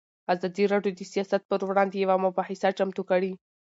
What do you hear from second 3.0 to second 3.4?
کړې.